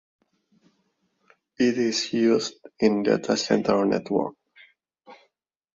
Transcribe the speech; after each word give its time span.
It 1.59 1.77
is 1.77 2.11
used 2.11 2.55
in 2.79 3.03
data 3.03 3.37
center 3.37 3.85
networks. 3.85 4.35